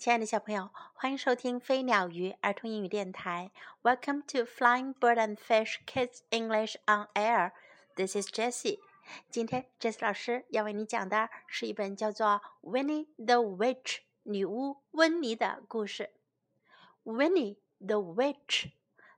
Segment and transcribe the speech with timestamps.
[0.00, 3.50] 亲爱的小朋友，欢迎收听飞鸟鱼儿童英语电台。
[3.82, 7.52] Welcome to Flying Bird and Fish Kids English on Air.
[7.96, 8.78] This is Jessie.
[9.28, 16.14] 今天 Jessie 老师要为你讲的是一本叫做《Winnie the Witch》女巫温妮的故事。
[17.04, 18.70] Winnie the Witch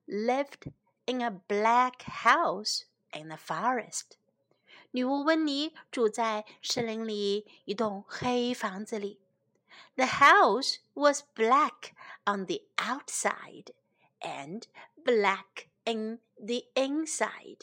[0.09, 0.73] lived
[1.05, 4.17] in a black house in the forest.
[4.91, 9.21] 女巫温妮住在森林里一栋黑房子里。
[9.96, 11.94] the house was black
[12.26, 13.72] on the outside
[14.22, 14.68] and
[15.04, 17.62] black in the inside.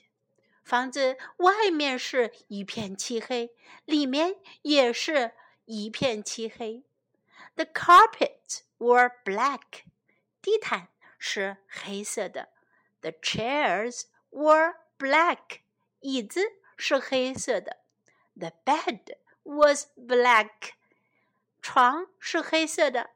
[0.64, 3.54] 房子外面是一片漆黑，
[3.84, 5.32] 里面也是
[5.66, 6.84] 一片漆黑。
[7.54, 9.84] The carpets were black.
[10.40, 12.48] 地毯是黑色的。
[13.02, 15.60] The chairs were black.
[16.00, 16.40] 椅子
[16.76, 17.78] 是黑色的。
[18.34, 20.72] The bed was black.
[21.68, 23.10] 床是黑色的，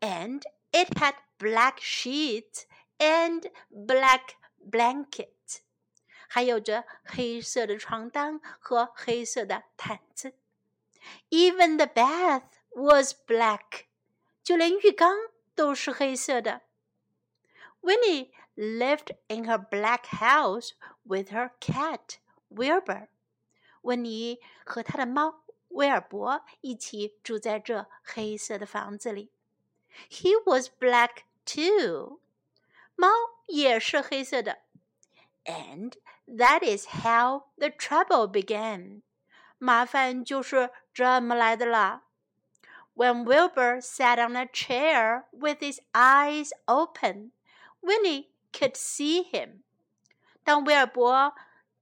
[0.00, 2.64] and it had black sheets
[2.98, 5.60] and black blankets，
[6.28, 10.34] 还有着黑色的床单和黑色的毯子。
[11.30, 13.84] Even the bath was black，
[14.42, 15.16] 就连浴缸
[15.54, 16.62] 都是黑色的。
[17.80, 20.72] Winnie lived in her black house
[21.04, 22.16] with her cat
[22.50, 23.08] Wilbur。
[23.82, 25.39] 温妮和她的猫
[25.70, 29.30] 威尔伯一起住在这黑色的房子里。
[30.10, 32.20] He was black too，
[32.94, 33.08] 猫
[33.46, 34.58] 也是黑色的。
[35.44, 35.94] And
[36.26, 39.02] that is how the trouble began，
[39.58, 42.02] 麻烦就是这么来的啦。
[42.94, 47.32] When Wilbur sat on a chair with his eyes open,
[47.80, 49.62] Winnie could see him.
[50.42, 51.34] 当威尔伯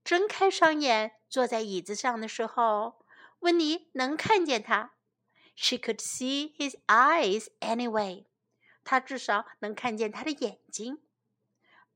[0.02, 2.97] 睁开双眼坐在椅子上的时候，
[3.41, 4.92] 温妮能看见他。
[5.55, 8.27] She could see his eyes anyway.
[8.84, 10.98] 她至少能看见他的眼睛。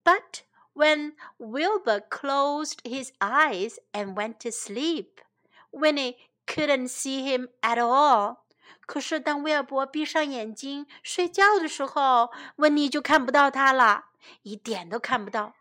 [0.04, 0.42] But
[0.72, 5.18] when Wilbur closed his eyes and went to sleep,
[5.70, 8.38] Winnie couldn't see him at all.
[8.86, 14.06] 可是当威尔伯闭上眼睛睡觉的时候，温妮就看不到他了，
[14.42, 15.54] 一点都看不到。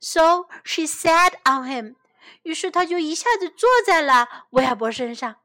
[0.00, 1.94] So she sat on him
[2.42, 5.36] 于是他就一下子坐在了威尔伯身上。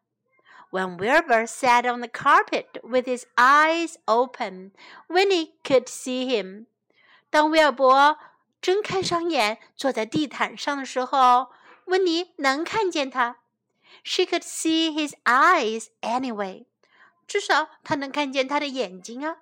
[0.71, 4.71] When Wilbur sat on the carpet with his eyes open,
[5.07, 6.67] Winnie could see him.
[7.29, 8.17] 当威尔伯
[8.61, 11.51] 睁开双眼坐在地毯上的时候，
[11.85, 13.37] 温妮能看见他。
[14.03, 16.65] She could see his eyes anyway.
[17.27, 19.37] 至少她能看见他的眼睛啊。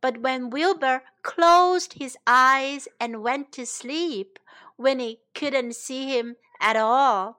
[0.00, 4.36] But when Wilbur closed his eyes and went to sleep,
[4.76, 7.36] Winnie couldn't see him at all。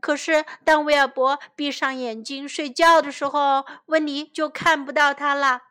[0.00, 5.62] 可是当威尔伯闭上眼睛睡觉的时候，温妮就看不到他了。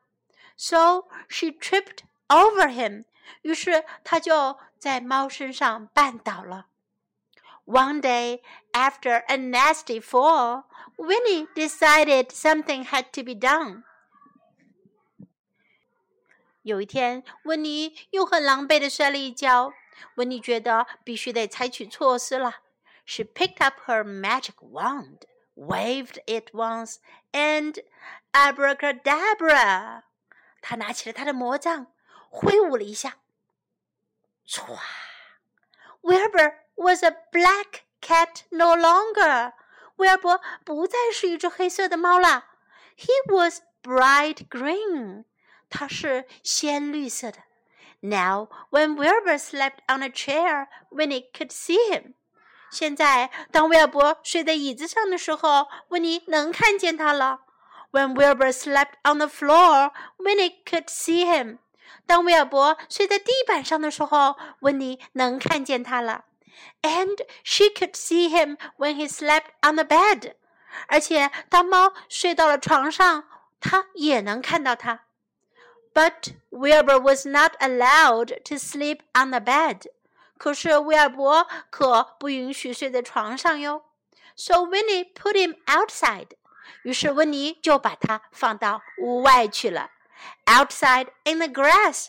[0.55, 3.05] So she tripped over him。
[3.41, 6.67] 于是她就在猫身上绊倒了。
[7.65, 8.41] One day,
[8.73, 10.65] after a nasty fall,
[10.97, 13.83] Winnie decided something had to be done.
[16.63, 19.73] 有一天，温妮又很狼狈地摔了一跤。
[20.15, 22.57] 温妮觉得必须得采取措施了。
[23.05, 26.99] she picked up her magic wand, waved it once,
[27.31, 27.79] and
[28.33, 30.03] abracadabra.
[30.61, 31.87] 她拿起了她的魔杖，
[32.29, 33.17] 挥舞了一下，
[34.47, 34.79] 唰！
[36.01, 39.53] Wilbur was a black cat no longer.
[39.97, 42.45] 威尔伯不再是一只黑色的猫了。
[42.97, 45.25] He was bright green.
[45.69, 47.43] 他是鲜绿色的。
[48.01, 52.15] Now, when Wilbur slept on a chair, Winnie could see him.
[52.69, 57.41] 现在，当威尔伯睡在椅子上的时候，温妮能看见他了。
[57.91, 61.57] When Wilbur slept on the floor, Winnie could see him.
[62.05, 66.23] 当威尔伯睡在地板上的时候，温妮能看见他了。
[66.81, 70.35] And she could see him when he slept on the bed.
[70.87, 73.25] 而且，当猫睡到了床上，
[73.59, 75.01] 她也能看到他。
[75.93, 79.87] But Wilbur was not allowed to sleep on the bed.
[80.37, 83.83] 可是威尔伯可不允许睡在床上哟。
[84.35, 86.29] So Winnie put him outside。
[86.83, 89.91] 于是温妮就把他放到屋外去了，
[90.45, 92.07] outside in the grass，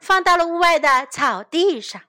[0.00, 2.00] 放到了屋外的草地上。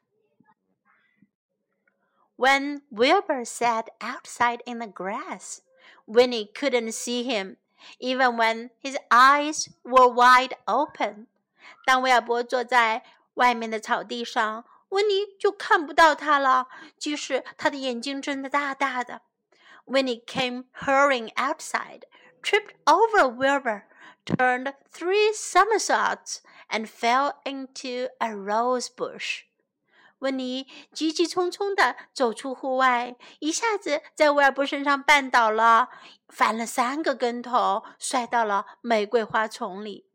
[2.38, 5.60] When Wilbur sat outside in the grass,
[6.06, 7.58] Winnie couldn't see him,
[8.00, 11.28] even when his eyes were wide open.
[11.86, 13.04] 当威尔伯坐在
[13.36, 16.68] 外面的草地上， 温妮就看不到他了，
[16.98, 19.22] 即使他的眼睛睁得大大的。
[19.86, 22.04] Winnie came hurrying outside,
[22.42, 23.84] tripped over Wilbur,
[24.26, 26.38] turned three somersaults
[26.70, 29.42] and fell into a rose bush.
[30.20, 35.90] 温妮急急匆匆地走出户外，一下子在威尔伯身上绊倒了，
[36.30, 40.10] 翻了三个跟头，摔到了玫瑰花丛里。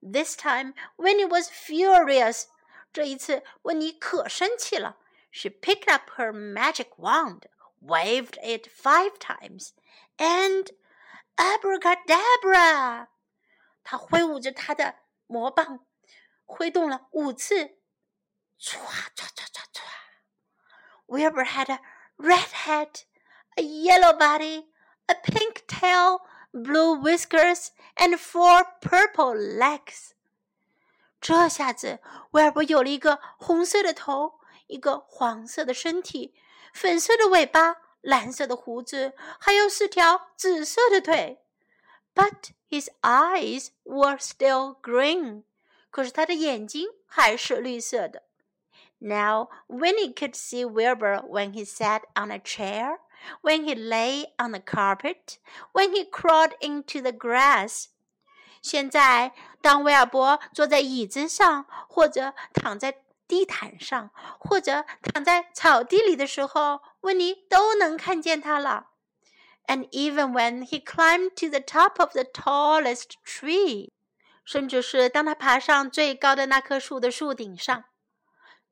[0.00, 2.44] This time, Winnie was furious.
[2.92, 4.98] 这一次，温妮可生气了。
[5.30, 7.42] She picked up her magic wand,
[7.80, 9.70] waved it five times,
[10.16, 10.70] and
[11.36, 13.08] abracadabra!
[13.82, 14.94] 她挥舞着她的
[15.26, 15.84] 魔棒，
[16.44, 17.76] 挥动了五次。
[18.60, 18.78] 唰
[19.16, 19.82] 唰唰唰唰！
[21.06, 21.80] Wilbur had a
[22.16, 23.02] red head,
[23.56, 24.68] a yellow body,
[25.06, 26.20] a pink tail,
[26.52, 30.14] blue whiskers, and four purple legs.
[31.20, 32.00] 这下子，
[32.32, 36.34] 威尔伯有了一个红色的头，一个黄色的身体，
[36.72, 41.42] 粉色的尾巴，蓝色的胡子，还有四条紫色的腿。
[42.14, 45.44] But his eyes were still green.
[45.90, 48.24] 可是他的眼睛还是绿色的。
[49.04, 53.00] now, Winnie could see Wilbur when he sat on a chair,
[53.42, 55.38] when he lay on the carpet,
[55.72, 57.88] when he crawled into the grass.
[58.61, 68.87] 现在，当威尔伯坐在椅子上，或者躺在地毯上，或者躺在草地里的时候，温妮都能看见他了。
[69.67, 73.91] And even when he climbed to the top of the tallest tree，
[74.43, 77.83] 甚至是当他爬上最高的那棵树的树顶上。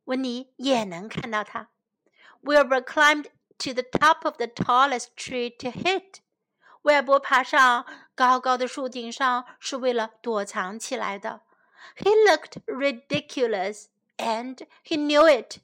[0.05, 1.69] 温妮也能看到他。
[2.41, 3.25] Wilbur climbed
[3.59, 6.21] to the top of the tallest tree to hit。
[6.86, 11.42] 威尔伯爬上高高的树顶上是为了躲藏起来的。
[11.96, 13.86] He looked ridiculous,
[14.16, 15.58] and he knew it。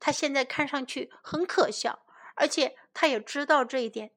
[0.00, 2.00] 他现在看上去很可笑，
[2.34, 4.12] 而且他也知道这一点。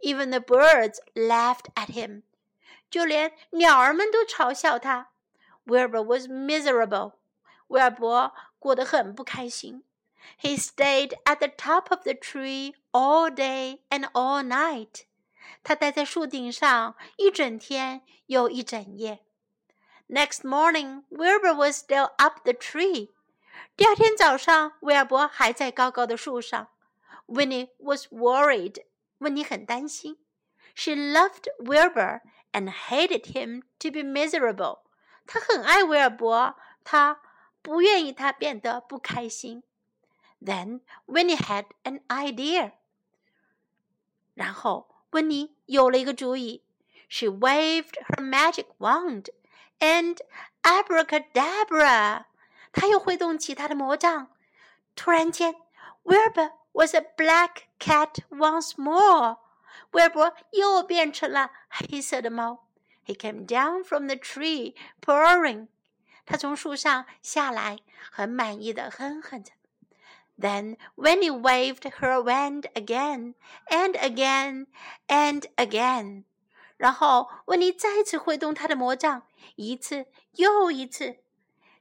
[0.00, 2.22] Even the birds laughed at him。
[2.90, 5.10] 就连鸟儿们都嘲笑他。
[5.66, 7.12] Wilbur was miserable。
[7.68, 9.84] 威尔伯过得很不开心。
[10.40, 15.04] He stayed at the top of the tree all day and all night.
[15.62, 19.20] 他待在树顶上一整天又一整夜。
[20.08, 23.10] Next morning, Wilbur was still up the tree.
[23.76, 26.68] 第二天早上，威尔伯还在高高的树上。
[27.26, 28.84] Winnie was worried.
[29.18, 30.18] 温妮很担心。
[30.74, 32.22] She loved Wilbur
[32.52, 34.80] and hated him to be miserable.
[35.26, 37.20] 她很爱威尔伯，她
[37.62, 39.62] 不愿意他变得不开心。
[40.42, 42.72] Then Winnie had an idea.
[44.34, 46.64] 然后 温妮有了一个主意。
[47.08, 49.26] She waved her magic wand,
[49.78, 50.18] and
[50.62, 52.24] abracadabra，
[52.72, 54.28] 她又挥动起她的魔杖。
[54.94, 55.56] 突然间，
[56.04, 59.38] Wilbur was a black cat once more。
[59.92, 62.68] 威尔伯又变成了黑色的猫。
[63.04, 65.68] He came down from the tree, purring.
[66.26, 67.78] 他从树上下来，
[68.12, 69.52] 很满意的哼哼着。
[70.38, 73.34] Then Winnie waved her wand again
[73.68, 74.66] and again
[75.06, 76.24] and again。
[76.78, 79.24] 然后温妮再次挥动她的魔杖，
[79.56, 81.18] 一次又一次。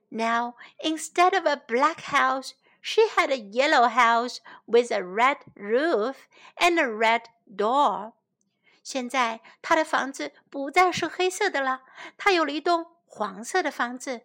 [0.09, 2.51] Now instead of a black house,
[2.81, 6.15] she had a yellow house with a red roof
[6.57, 8.11] and a red door。
[8.83, 11.83] 现在她的房子不再是黑色的了，
[12.17, 14.23] 她有了一栋黄色的房子。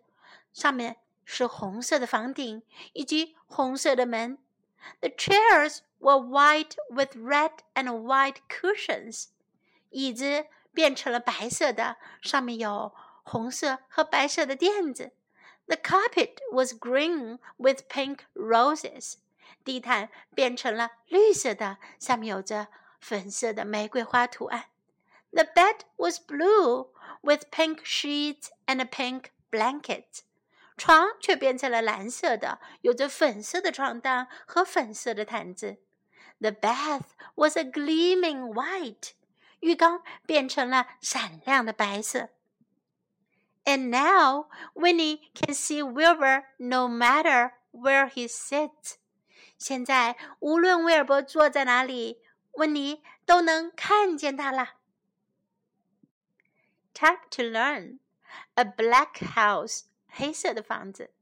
[0.52, 0.96] 上面
[1.28, 2.62] 是红色的房顶
[2.92, 4.38] 以及红色的门。
[5.00, 9.28] The chairs were white with red and white cushions。
[9.90, 15.12] 椅子变成了白色的，上面有红色和白色的垫子。
[15.66, 19.14] The carpet was green with pink roses。
[19.64, 22.68] 地毯变成了绿色的，上面有着
[23.00, 24.66] 粉色的玫瑰花图案。
[25.30, 26.90] The bed was blue
[27.22, 30.20] with pink sheets and pink blankets。
[30.78, 35.78] 床却变成了蓝色的，有着粉色的床单和粉色的毯子。
[36.40, 39.12] The bath was a gleaming white，
[39.60, 42.30] 浴缸变成了闪亮的白色。
[43.64, 48.96] And now Winnie can see Wilbur no matter where he sits。
[49.56, 52.20] 现在无论威尔伯坐在哪里，
[52.52, 54.74] 温妮都能看见他了。
[56.92, 58.00] Time to learn
[58.54, 61.12] a black house 黑色的房子，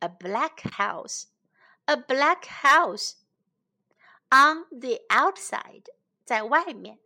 [0.00, 5.86] a black house，a black house。On the outside，
[6.24, 7.00] 在外面，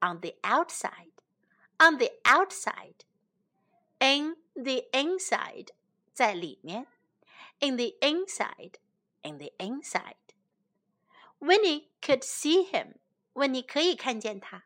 [0.00, 5.72] on the outside，on the outside。In the inside，
[6.14, 6.86] 在里面，
[7.58, 12.94] in the inside，in the inside。Winnie could see him，
[13.34, 14.64] 温妮可以看见他。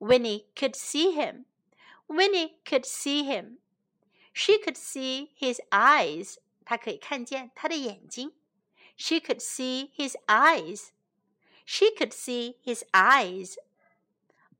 [0.00, 1.44] Winnie could see him。
[2.08, 3.58] Winnie could see him.
[4.32, 6.36] She could see his eyes.
[6.64, 8.32] 她可以看见他的眼睛。
[8.96, 10.90] She could see his eyes.
[11.64, 13.56] She could see his eyes.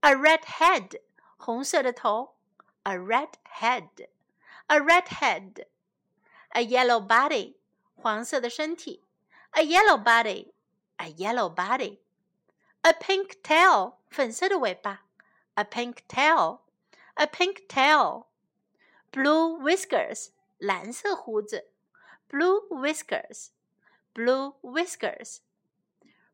[0.00, 1.00] A red head.
[1.36, 2.36] 红色的头。
[2.82, 3.30] A red
[3.60, 4.08] head.
[4.66, 5.66] A red head.
[6.50, 7.56] A yellow body.
[7.94, 9.04] 黄色的身体。
[9.52, 10.52] A yellow body.
[10.96, 11.98] A yellow body.
[12.82, 13.94] A pink tail.
[14.10, 15.06] 粉色的尾巴。
[15.54, 16.60] A pink tail.
[17.14, 18.26] A pink tail.
[19.10, 20.30] Blue whiskers.
[20.58, 21.70] 蓝色胡子。
[22.28, 23.48] Blue whiskers.
[24.14, 25.38] Blue whiskers.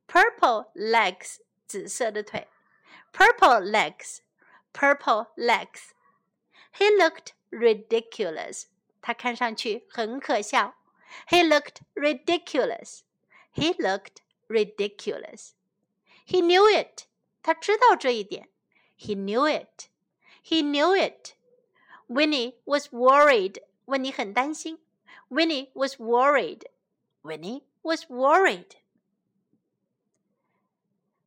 [0.07, 1.39] Purple legs.
[1.67, 2.49] 紫色的腿。
[3.13, 4.21] Purple legs.
[4.73, 5.93] Purple legs.
[6.75, 8.67] He looked ridiculous.
[9.01, 10.75] 他看上去很可笑。
[11.29, 13.01] He looked ridiculous.
[13.55, 15.53] He looked ridiculous.
[16.27, 17.07] He knew it.
[17.43, 18.49] 他知道这一点。
[18.99, 19.89] He knew it.
[20.43, 21.35] He knew it.
[22.09, 23.63] Winnie was worried.
[23.87, 24.79] 温妮很担心。
[25.29, 26.67] Winnie was worried.
[27.23, 28.77] Winnie was worried.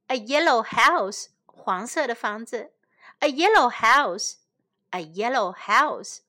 [0.08, 1.30] A yellow house.
[1.46, 2.72] 黄色的房子。
[3.20, 4.36] A yellow house.
[4.92, 6.20] A yellow house.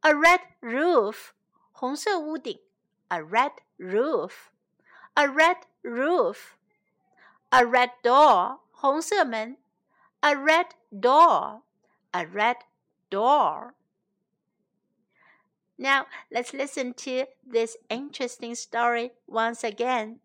[0.00, 1.30] A red roof.
[1.72, 2.60] 红色屋顶。
[3.08, 4.50] A red roof.
[5.14, 6.54] A red roof.
[7.50, 8.60] A red door.
[8.72, 9.56] 红色门。
[10.20, 11.62] A red door.
[12.10, 12.56] A red
[13.13, 13.75] door.
[15.77, 20.19] Now let's listen to this interesting story once again.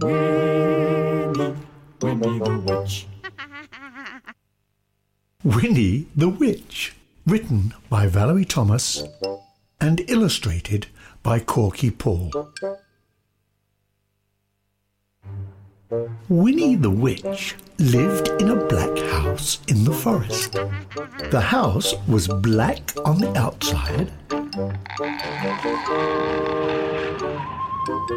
[0.00, 1.54] Winnie,
[2.00, 3.06] Winnie the Witch.
[5.44, 6.94] Winnie the Witch,
[7.26, 9.02] written by Valerie Thomas
[9.78, 10.86] and illustrated
[11.22, 12.30] by Korky Paul.
[16.28, 20.56] Winnie the Witch lived in a black house in the forest.
[21.30, 24.10] The house was black on the outside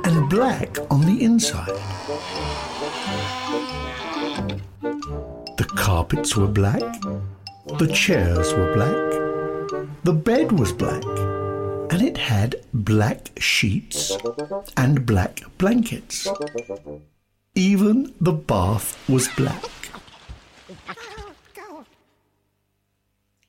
[0.03, 1.67] and black on the inside.
[5.57, 6.81] The carpets were black,
[7.77, 11.03] the chairs were black, the bed was black,
[11.91, 14.17] and it had black sheets
[14.75, 16.27] and black blankets.
[17.56, 19.63] Even the bath was black.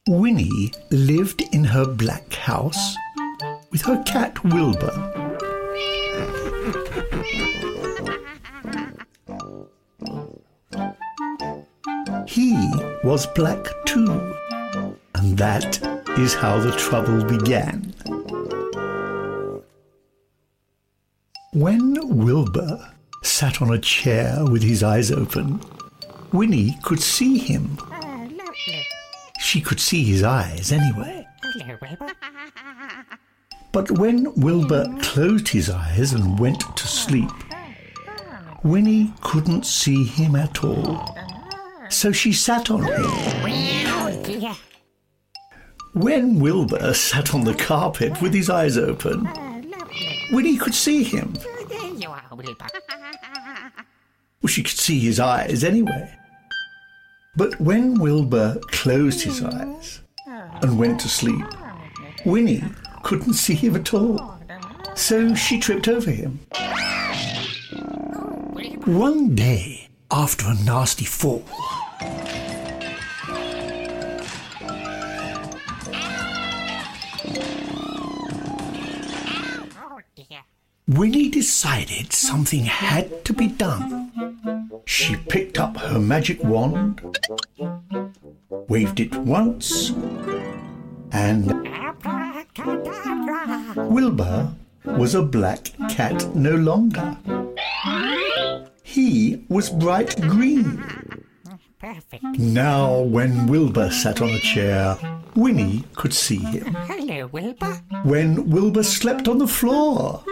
[0.08, 2.96] Winnie lived in her black house
[3.70, 4.90] with her cat Wilbur.
[12.26, 12.56] He
[13.04, 14.34] was black too,
[15.14, 15.78] and that
[16.18, 17.94] is how the trouble began.
[21.52, 22.94] When Wilbur
[23.40, 25.58] sat on a chair with his eyes open,
[26.30, 27.78] Winnie could see him.
[29.40, 31.26] She could see his eyes anyway.
[33.72, 37.30] But when Wilbur closed his eyes and went to sleep,
[38.62, 41.02] Winnie couldn't see him at all.
[41.88, 43.04] So she sat on him.
[45.94, 49.26] When Wilbur sat on the carpet with his eyes open,
[50.30, 51.32] Winnie could see him.
[54.42, 56.16] Well, she could see his eyes anyway.
[57.36, 61.44] But when Wilbur closed his eyes and went to sleep,
[62.24, 62.64] Winnie
[63.02, 64.38] couldn't see him at all.
[64.94, 66.40] So she tripped over him.
[68.86, 71.44] One day, after a nasty fall,
[80.88, 84.10] Winnie decided something had to be done.
[84.90, 87.00] She picked up her magic wand,
[88.68, 89.90] waved it once,
[91.12, 91.46] and
[93.76, 94.52] Wilbur
[94.84, 97.16] was a black cat no longer.
[98.82, 100.82] He was bright green.
[101.78, 102.24] Perfect.
[102.36, 104.98] Now, when Wilbur sat on a chair,
[105.36, 106.74] Winnie could see him.
[106.74, 107.80] Hello, Wilbur.
[108.02, 110.24] When Wilbur slept on the floor,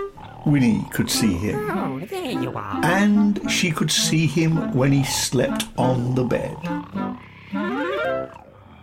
[0.49, 1.71] Winnie could see him.
[1.71, 2.81] Oh, there you are.
[2.85, 6.57] And she could see him when he slept on the bed.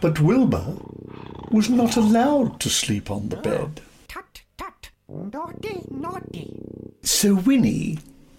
[0.01, 0.77] But Wilbur
[1.51, 3.81] was not allowed to sleep on the bed.
[4.07, 4.89] Tut, tut.
[5.07, 6.53] Naughty, naughty.
[7.01, 7.98] So Winnie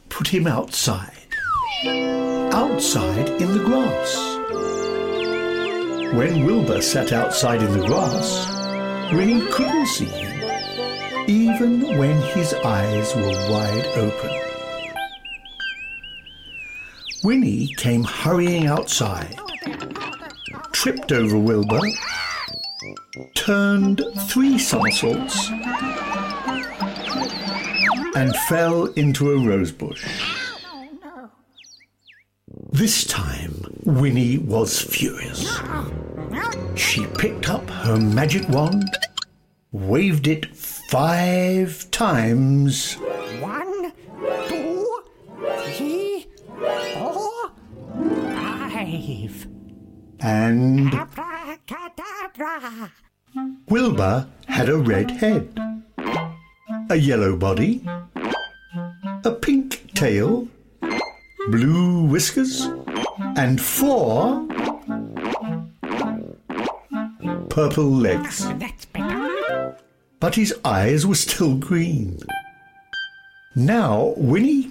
[0.08, 1.12] put him outside.
[2.52, 4.36] Outside in the grass.
[6.14, 8.46] When Wilbur sat outside in the grass,
[9.12, 10.25] Winnie couldn't see him,
[11.28, 14.30] even when his eyes were wide open.
[17.24, 19.36] Winnie came hurrying outside,
[20.72, 21.80] tripped over Wilbur,
[23.34, 25.50] turned three somersaults,
[28.14, 30.06] and fell into a rosebush.
[32.70, 33.54] This time,
[33.84, 35.58] Winnie was furious.
[36.76, 38.84] She picked up her magic wand,
[39.72, 40.54] waved it
[40.88, 42.94] five times,
[43.40, 43.92] One,
[44.48, 44.86] two,
[45.74, 46.26] three,
[46.94, 47.50] four,
[48.70, 49.46] five.
[50.20, 52.92] and Abracadabra.
[53.68, 55.58] Wilbur had a red head,
[56.88, 57.84] a yellow body,
[59.24, 60.48] a pink tail,
[61.48, 62.68] blue whiskers,
[63.36, 64.46] and four
[67.50, 68.46] purple legs.
[68.58, 68.85] That's.
[70.26, 72.18] But his eyes were still green.
[73.54, 74.64] Now Winnie